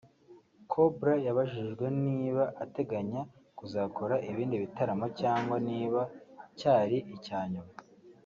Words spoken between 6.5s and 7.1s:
cyari